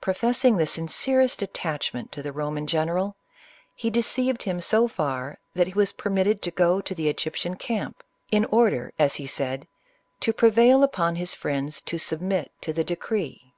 Professing 0.00 0.56
the 0.56 0.66
sincerest 0.66 1.42
attachment 1.42 2.10
to 2.10 2.22
the 2.22 2.32
Roman 2.32 2.66
general, 2.66 3.14
he 3.74 3.90
deceived 3.90 4.44
him 4.44 4.58
so 4.58 4.88
far, 4.88 5.36
that 5.52 5.66
he 5.66 5.74
was 5.74 5.92
permitted 5.92 6.40
to 6.40 6.50
go 6.50 6.80
to 6.80 6.94
the 6.94 7.10
Egyptian 7.10 7.56
camp, 7.56 8.02
in 8.32 8.46
order, 8.46 8.94
as 8.98 9.16
he 9.16 9.24
CLEOPATRA. 9.26 9.48
25 9.48 9.60
said, 9.60 9.68
to 10.20 10.32
prevail 10.32 10.82
upon 10.82 11.16
his 11.16 11.34
friends 11.34 11.82
to 11.82 11.98
submit 11.98 12.52
to 12.62 12.72
the 12.72 12.84
decree. 12.84 13.52